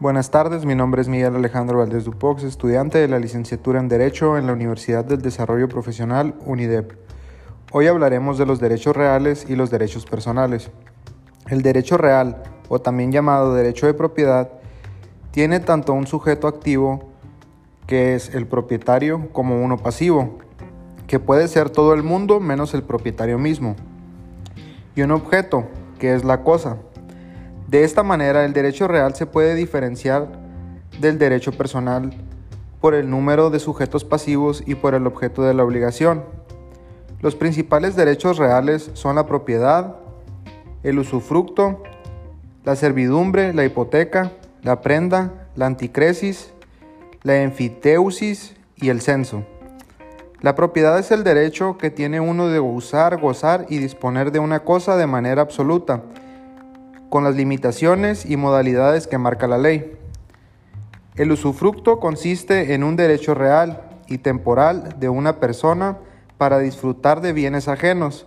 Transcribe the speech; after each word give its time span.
Buenas 0.00 0.30
tardes, 0.30 0.64
mi 0.64 0.76
nombre 0.76 1.02
es 1.02 1.08
Miguel 1.08 1.34
Alejandro 1.34 1.78
Valdés 1.78 2.04
Dupox, 2.04 2.44
estudiante 2.44 2.98
de 2.98 3.08
la 3.08 3.18
licenciatura 3.18 3.80
en 3.80 3.88
Derecho 3.88 4.38
en 4.38 4.46
la 4.46 4.52
Universidad 4.52 5.04
del 5.04 5.22
Desarrollo 5.22 5.68
Profesional 5.68 6.36
UNIDEP. 6.46 6.92
Hoy 7.72 7.88
hablaremos 7.88 8.38
de 8.38 8.46
los 8.46 8.60
derechos 8.60 8.94
reales 8.94 9.44
y 9.48 9.56
los 9.56 9.72
derechos 9.72 10.06
personales. 10.06 10.70
El 11.48 11.62
derecho 11.62 11.96
real, 11.96 12.44
o 12.68 12.78
también 12.78 13.10
llamado 13.10 13.56
derecho 13.56 13.86
de 13.86 13.94
propiedad, 13.94 14.52
tiene 15.32 15.58
tanto 15.58 15.94
un 15.94 16.06
sujeto 16.06 16.46
activo, 16.46 17.08
que 17.88 18.14
es 18.14 18.32
el 18.36 18.46
propietario, 18.46 19.32
como 19.32 19.60
uno 19.60 19.78
pasivo, 19.78 20.38
que 21.08 21.18
puede 21.18 21.48
ser 21.48 21.70
todo 21.70 21.92
el 21.92 22.04
mundo 22.04 22.38
menos 22.38 22.72
el 22.72 22.84
propietario 22.84 23.36
mismo, 23.36 23.74
y 24.94 25.02
un 25.02 25.10
objeto, 25.10 25.66
que 25.98 26.14
es 26.14 26.22
la 26.24 26.44
cosa, 26.44 26.76
de 27.68 27.84
esta 27.84 28.02
manera, 28.02 28.46
el 28.46 28.54
derecho 28.54 28.88
real 28.88 29.14
se 29.14 29.26
puede 29.26 29.54
diferenciar 29.54 30.26
del 31.02 31.18
derecho 31.18 31.52
personal 31.52 32.14
por 32.80 32.94
el 32.94 33.10
número 33.10 33.50
de 33.50 33.58
sujetos 33.58 34.06
pasivos 34.06 34.62
y 34.64 34.74
por 34.74 34.94
el 34.94 35.06
objeto 35.06 35.42
de 35.42 35.52
la 35.52 35.64
obligación. 35.64 36.24
Los 37.20 37.36
principales 37.36 37.94
derechos 37.94 38.38
reales 38.38 38.90
son 38.94 39.16
la 39.16 39.26
propiedad, 39.26 39.96
el 40.82 40.98
usufructo, 40.98 41.82
la 42.64 42.74
servidumbre, 42.74 43.52
la 43.52 43.66
hipoteca, 43.66 44.32
la 44.62 44.80
prenda, 44.80 45.48
la 45.54 45.66
anticresis, 45.66 46.54
la 47.22 47.42
enfiteusis 47.42 48.56
y 48.76 48.88
el 48.88 49.02
censo. 49.02 49.44
La 50.40 50.54
propiedad 50.54 50.98
es 50.98 51.10
el 51.10 51.22
derecho 51.22 51.76
que 51.76 51.90
tiene 51.90 52.18
uno 52.18 52.48
de 52.48 52.60
usar, 52.60 53.20
gozar 53.20 53.66
y 53.68 53.76
disponer 53.76 54.32
de 54.32 54.38
una 54.38 54.60
cosa 54.60 54.96
de 54.96 55.06
manera 55.06 55.42
absoluta 55.42 56.02
con 57.10 57.24
las 57.24 57.34
limitaciones 57.34 58.26
y 58.26 58.36
modalidades 58.36 59.06
que 59.06 59.18
marca 59.18 59.46
la 59.46 59.58
ley. 59.58 59.96
El 61.16 61.32
usufructo 61.32 61.98
consiste 61.98 62.74
en 62.74 62.84
un 62.84 62.96
derecho 62.96 63.34
real 63.34 63.82
y 64.06 64.18
temporal 64.18 64.96
de 64.98 65.08
una 65.08 65.40
persona 65.40 65.98
para 66.36 66.58
disfrutar 66.58 67.20
de 67.20 67.32
bienes 67.32 67.68
ajenos. 67.68 68.26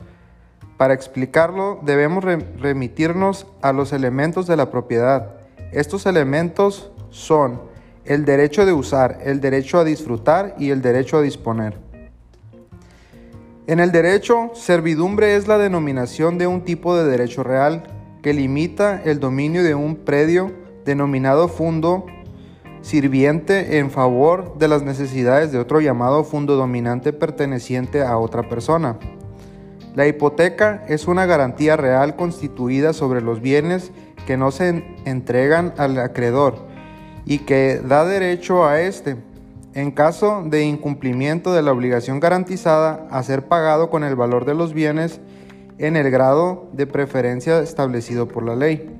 Para 0.77 0.93
explicarlo 0.93 1.79
debemos 1.83 2.23
remitirnos 2.23 3.47
a 3.61 3.71
los 3.71 3.93
elementos 3.93 4.47
de 4.47 4.57
la 4.57 4.71
propiedad. 4.71 5.35
Estos 5.71 6.05
elementos 6.05 6.91
son 7.11 7.61
el 8.03 8.25
derecho 8.25 8.65
de 8.65 8.73
usar, 8.73 9.19
el 9.23 9.41
derecho 9.41 9.79
a 9.79 9.83
disfrutar 9.83 10.55
y 10.57 10.71
el 10.71 10.81
derecho 10.81 11.17
a 11.17 11.21
disponer. 11.21 11.77
En 13.67 13.79
el 13.79 13.91
derecho, 13.91 14.51
servidumbre 14.53 15.35
es 15.35 15.47
la 15.47 15.57
denominación 15.57 16.37
de 16.37 16.47
un 16.47 16.65
tipo 16.65 16.97
de 16.97 17.09
derecho 17.09 17.43
real 17.43 17.83
que 18.21 18.33
limita 18.33 19.01
el 19.03 19.19
dominio 19.19 19.63
de 19.63 19.75
un 19.75 19.95
predio 19.95 20.51
denominado 20.85 21.47
fundo 21.47 22.05
sirviente 22.81 23.77
en 23.77 23.91
favor 23.91 24.57
de 24.57 24.67
las 24.67 24.83
necesidades 24.83 25.51
de 25.51 25.59
otro 25.59 25.81
llamado 25.81 26.23
fundo 26.23 26.55
dominante 26.55 27.13
perteneciente 27.13 28.01
a 28.01 28.17
otra 28.17 28.49
persona. 28.49 28.97
La 29.95 30.07
hipoteca 30.07 30.83
es 30.87 31.07
una 31.07 31.25
garantía 31.25 31.75
real 31.77 32.15
constituida 32.15 32.93
sobre 32.93 33.21
los 33.21 33.41
bienes 33.41 33.91
que 34.25 34.37
no 34.37 34.51
se 34.51 34.83
entregan 35.05 35.73
al 35.77 35.97
acreedor 35.99 36.55
y 37.25 37.39
que 37.39 37.81
da 37.85 38.05
derecho 38.05 38.65
a 38.65 38.81
éste, 38.81 39.17
en 39.73 39.91
caso 39.91 40.43
de 40.45 40.63
incumplimiento 40.63 41.53
de 41.53 41.61
la 41.61 41.71
obligación 41.71 42.19
garantizada, 42.19 43.07
a 43.11 43.21
ser 43.23 43.47
pagado 43.47 43.89
con 43.89 44.03
el 44.03 44.15
valor 44.15 44.45
de 44.45 44.55
los 44.55 44.73
bienes 44.73 45.19
en 45.81 45.95
el 45.95 46.11
grado 46.11 46.69
de 46.73 46.85
preferencia 46.85 47.59
establecido 47.59 48.27
por 48.27 48.43
la 48.43 48.55
ley. 48.55 48.95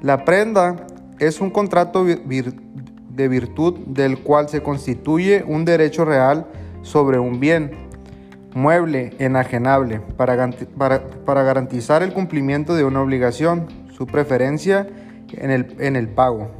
La 0.00 0.24
prenda 0.24 0.86
es 1.18 1.40
un 1.40 1.50
contrato 1.50 2.04
de 2.04 3.28
virtud 3.28 3.78
del 3.86 4.22
cual 4.22 4.48
se 4.48 4.62
constituye 4.62 5.44
un 5.46 5.66
derecho 5.66 6.06
real 6.06 6.46
sobre 6.80 7.18
un 7.18 7.40
bien, 7.40 7.72
mueble, 8.54 9.14
enajenable, 9.18 10.00
para, 10.16 10.50
para, 11.24 11.42
garantizar 11.42 12.02
el 12.02 12.14
cumplimiento 12.14 12.74
de 12.74 12.84
una 12.84 13.02
obligación, 13.02 13.68
su 13.94 14.06
preferencia 14.06 14.88
en 15.32 15.50
el, 15.50 15.76
en 15.78 15.96
el 15.96 16.08
pago. 16.08 16.50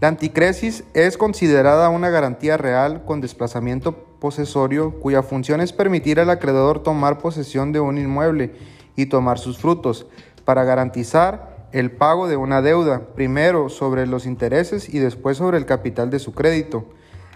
La 0.00 0.06
anticresis 0.06 0.84
es 0.94 1.18
considerada 1.18 1.88
una 1.88 2.10
garantía 2.10 2.56
real 2.56 3.04
con 3.04 3.20
desplazamiento 3.20 4.09
posesorio 4.20 5.00
cuya 5.00 5.22
función 5.22 5.60
es 5.60 5.72
permitir 5.72 6.20
al 6.20 6.30
acreedor 6.30 6.82
tomar 6.82 7.18
posesión 7.18 7.72
de 7.72 7.80
un 7.80 7.98
inmueble 7.98 8.52
y 8.94 9.06
tomar 9.06 9.38
sus 9.38 9.58
frutos, 9.58 10.06
para 10.44 10.64
garantizar 10.64 11.68
el 11.72 11.90
pago 11.90 12.28
de 12.28 12.36
una 12.36 12.62
deuda, 12.62 13.00
primero 13.14 13.68
sobre 13.68 14.06
los 14.06 14.26
intereses 14.26 14.92
y 14.92 14.98
después 14.98 15.38
sobre 15.38 15.58
el 15.58 15.66
capital 15.66 16.10
de 16.10 16.18
su 16.18 16.32
crédito, 16.32 16.84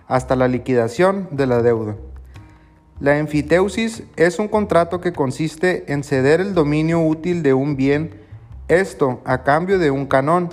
hasta 0.08 0.36
la 0.36 0.48
liquidación 0.48 1.28
de 1.30 1.46
la 1.46 1.62
deuda. 1.62 1.96
La 3.00 3.18
enfiteusis 3.18 4.04
es 4.16 4.38
un 4.38 4.48
contrato 4.48 5.00
que 5.00 5.12
consiste 5.12 5.92
en 5.92 6.04
ceder 6.04 6.40
el 6.40 6.54
dominio 6.54 7.00
útil 7.00 7.42
de 7.42 7.54
un 7.54 7.76
bien, 7.76 8.20
esto 8.68 9.20
a 9.24 9.42
cambio 9.42 9.78
de 9.78 9.90
un 9.90 10.06
canón, 10.06 10.48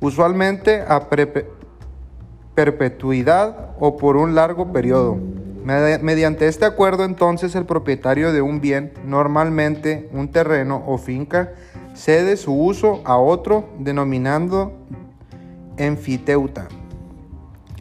usualmente 0.00 0.82
a 0.86 1.08
perpetuidad 2.54 3.70
o 3.78 3.96
por 3.96 4.16
un 4.16 4.34
largo 4.34 4.72
periodo. 4.72 5.18
Mediante 5.66 6.46
este 6.46 6.64
acuerdo 6.64 7.04
entonces 7.04 7.56
el 7.56 7.66
propietario 7.66 8.32
de 8.32 8.40
un 8.40 8.60
bien, 8.60 8.92
normalmente 9.04 10.08
un 10.12 10.30
terreno 10.30 10.84
o 10.86 10.96
finca, 10.96 11.54
cede 11.92 12.36
su 12.36 12.54
uso 12.54 13.02
a 13.04 13.16
otro 13.16 13.68
denominando 13.80 14.78
enfiteuta. 15.76 16.68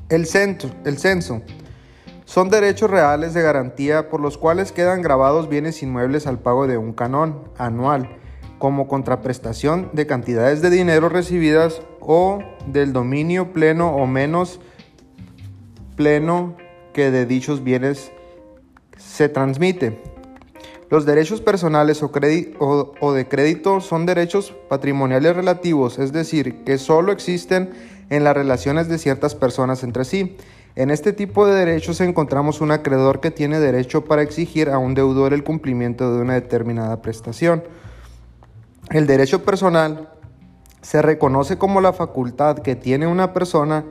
El 0.10 0.26
censo, 0.26 0.72
el 0.84 0.98
censo 0.98 1.44
son 2.26 2.50
derechos 2.50 2.90
reales 2.90 3.36
de 3.36 3.44
garantía 3.44 4.10
por 4.10 4.20
los 4.20 4.40
cuales 4.40 4.72
quedan 4.72 5.04
grabados 5.04 5.48
bienes 5.48 5.84
inmuebles 5.84 6.26
al 6.26 6.40
pago 6.40 6.66
de 6.66 6.80
un 6.80 6.92
canón 6.92 7.44
anual 7.60 8.18
como 8.58 8.88
contraprestación 8.88 9.92
de 9.94 10.08
cantidades 10.08 10.64
de 10.64 10.72
dinero 10.72 11.08
recibidas 11.08 11.84
o 12.00 12.40
del 12.66 12.94
dominio 12.94 13.54
pleno 13.54 13.96
o 13.96 14.08
menos 14.08 14.60
pleno 15.96 16.56
que 16.96 17.12
de 17.12 17.26
dichos 17.26 17.62
bienes 17.62 18.14
se 18.98 19.28
transmite. 19.28 20.02
Los 20.90 21.06
derechos 21.06 21.42
personales 21.42 22.02
o, 22.02 23.14
de 23.14 23.28
crédito 23.28 23.82
son 23.82 24.06
derechos 24.06 24.54
patrimoniales 24.70 25.36
relativos, 25.36 26.00
es 26.00 26.14
decir, 26.14 26.64
que 26.64 26.78
solo 26.78 27.12
existen 27.12 27.72
en 28.10 28.24
las 28.24 28.34
relaciones 28.34 28.88
de 28.88 28.98
ciertas 28.98 29.36
personas 29.36 29.84
entre 29.84 30.06
sí. 30.06 30.38
En 30.78 30.90
este 30.90 31.12
tipo 31.12 31.46
de 31.46 31.56
derechos 31.56 32.00
encontramos 32.00 32.62
un 32.62 32.72
acreedor 32.72 33.20
que 33.20 33.32
tiene 33.32 33.60
derecho 33.60 34.06
para 34.06 34.22
exigir 34.22 34.70
a 34.70 34.78
un 34.78 34.94
deudor 34.94 35.34
el 35.34 35.44
cumplimiento 35.44 36.16
de 36.16 36.22
una 36.22 36.36
determinada 36.36 37.02
prestación. 37.02 37.66
El 38.90 39.06
derecho 39.06 39.44
personal 39.44 40.12
se 40.82 41.02
reconoce 41.02 41.58
como 41.58 41.82
la 41.82 41.92
facultad 41.92 42.60
que 42.60 42.76
tiene 42.76 43.06
una 43.06 43.34
persona, 43.34 43.84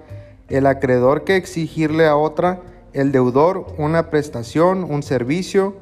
el 0.49 0.67
acreedor 0.67 1.25
que 1.25 1.37
exigirle 1.37 2.07
a 2.07 2.17
otra 2.17 2.63
el 2.95 3.13
deudor 3.13 3.67
una 3.77 4.09
prestación, 4.09 4.85
un 4.85 5.03
servicio 5.03 5.77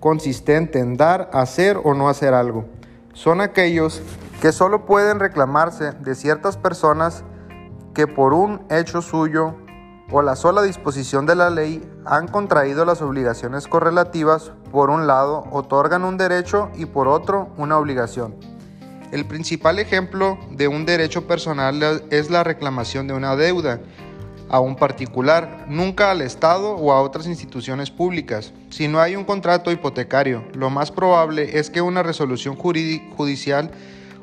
consistente 0.00 0.80
en 0.80 0.96
dar, 0.96 1.30
hacer 1.32 1.78
o 1.82 1.94
no 1.94 2.08
hacer 2.08 2.34
algo. 2.34 2.64
Son 3.12 3.40
aquellos 3.40 4.02
que 4.40 4.50
solo 4.50 4.84
pueden 4.86 5.20
reclamarse 5.20 5.92
de 5.92 6.14
ciertas 6.14 6.56
personas 6.56 7.22
que 7.94 8.06
por 8.06 8.34
un 8.34 8.62
hecho 8.70 9.00
suyo 9.00 9.54
o 10.10 10.20
la 10.22 10.36
sola 10.36 10.62
disposición 10.62 11.26
de 11.26 11.36
la 11.36 11.48
ley 11.48 11.82
han 12.04 12.28
contraído 12.28 12.84
las 12.84 13.00
obligaciones 13.00 13.68
correlativas, 13.68 14.52
por 14.70 14.90
un 14.90 15.06
lado 15.06 15.44
otorgan 15.50 16.04
un 16.04 16.18
derecho 16.18 16.70
y 16.74 16.86
por 16.86 17.08
otro 17.08 17.48
una 17.56 17.78
obligación. 17.78 18.34
El 19.12 19.26
principal 19.26 19.78
ejemplo 19.78 20.38
de 20.50 20.66
un 20.66 20.86
derecho 20.86 21.26
personal 21.26 22.02
es 22.10 22.30
la 22.30 22.42
reclamación 22.42 23.06
de 23.06 23.14
una 23.14 23.36
deuda, 23.36 23.80
a 24.48 24.60
un 24.60 24.76
particular, 24.76 25.64
nunca 25.68 26.10
al 26.10 26.20
Estado 26.20 26.76
o 26.76 26.92
a 26.92 27.00
otras 27.00 27.26
instituciones 27.26 27.90
públicas. 27.90 28.52
Si 28.70 28.88
no 28.88 29.00
hay 29.00 29.16
un 29.16 29.24
contrato 29.24 29.72
hipotecario, 29.72 30.44
lo 30.54 30.70
más 30.70 30.90
probable 30.90 31.58
es 31.58 31.70
que 31.70 31.80
una 31.80 32.02
resolución 32.02 32.56
judicial 32.56 33.70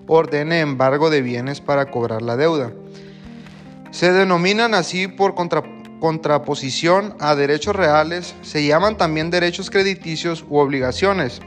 ordene 0.07 0.59
embargo 0.59 1.09
de 1.09 1.21
bienes 1.21 1.61
para 1.61 1.85
cobrar 1.89 2.21
la 2.21 2.37
deuda. 2.37 2.71
Se 3.91 4.11
denominan 4.11 4.73
así 4.73 5.07
por 5.07 5.35
contraposición 5.35 7.15
a 7.19 7.35
derechos 7.35 7.75
reales, 7.75 8.35
se 8.41 8.65
llaman 8.65 8.97
también 8.97 9.31
derechos 9.31 9.69
crediticios 9.69 10.45
u 10.49 10.57
obligaciones. 10.57 11.41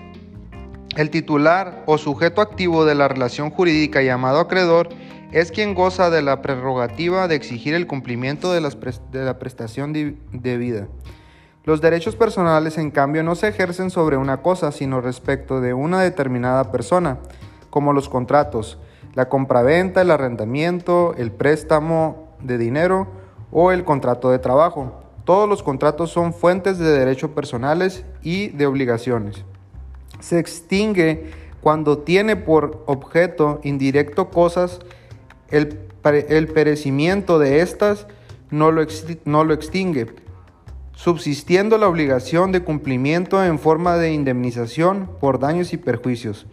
El 0.97 1.11
titular 1.11 1.83
o 1.87 1.99
sujeto 1.99 2.41
activo 2.41 2.85
de 2.85 2.95
la 2.95 3.09
relación 3.09 3.51
jurídica 3.51 4.03
llamado 4.03 4.39
acreedor 4.39 4.91
es 5.35 5.51
quien 5.51 5.75
goza 5.75 6.11
de 6.11 6.23
la 6.23 6.43
prerrogativa 6.43 7.27
de 7.27 7.35
exigir 7.35 7.75
el 7.75 7.89
cumplimiento 7.89 8.53
de, 8.53 8.61
la 8.61 9.39
prestación 9.41 9.93
debida. 10.31 10.87
Los 11.65 11.81
derechos 11.81 12.15
personales, 12.15 12.79
en 12.79 12.93
cambio, 12.93 13.25
no 13.25 13.35
se 13.35 13.49
ejercen 13.49 13.91
sobre 13.91 14.17
una 14.17 14.43
cosa, 14.43 14.71
sino 14.71 15.01
respecto 15.01 15.61
de 15.61 15.75
una 15.75 16.03
determinada 16.03 16.71
persona, 16.71 17.19
como 17.69 17.93
los 17.93 18.09
contratos. 18.09 18.79
la 19.15 19.29
compraventa, 19.29 20.03
el 20.03 20.13
arrendamiento, 20.13 21.15
el 21.19 21.33
préstamo 21.33 22.37
de 22.41 22.57
dinero 22.57 23.09
o 23.51 23.73
el 23.73 23.85
contrato 23.85 24.31
de 24.31 24.39
trabajo. 24.39 25.03
Todos 25.25 25.49
los 25.49 25.65
contratos 25.65 26.11
son 26.11 26.33
fuentes 26.33 26.79
de 26.79 26.93
derechos 26.93 27.31
personales 27.31 28.05
y 28.23 28.49
de 28.51 28.67
obligaciones. 28.67 29.45
Se 30.21 30.39
extingue 30.39 31.33
cuando 31.61 31.99
tiene 31.99 32.37
por 32.37 32.85
objeto 32.87 33.59
indirecto 33.65 34.31
cosas, 34.31 34.81
el, 35.51 35.69
perecimiento 36.49 37.39
de 37.39 37.61
éstas 37.61 38.07
no 38.51 38.71
lo, 38.71 38.85
no 39.25 39.45
lo 39.45 39.55
extingue, 39.55 40.07
subsistiendo 40.95 41.79
la 41.79 41.89
obligación 41.89 42.53
de 42.53 42.63
cumplimiento 42.63 43.45
en 43.45 43.59
forma 43.59 43.97
de 43.97 44.13
indemnización 44.13 45.09
por 45.21 45.39
daños 45.39 45.73
y 45.73 45.77
perjuicios. 45.77 46.47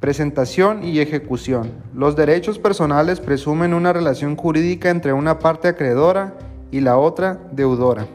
Presentación 0.00 0.84
y 0.84 1.00
ejecución. 1.00 1.72
Los 1.94 2.16
derechos 2.16 2.58
personales 2.58 3.20
presumen 3.20 3.72
una 3.72 3.92
relación 3.92 4.36
jurídica 4.36 4.90
entre 4.90 5.12
una 5.14 5.38
parte 5.38 5.68
acreedora 5.68 6.34
y 6.70 6.80
la 6.80 6.98
otra 6.98 7.40
deudora. 7.52 8.06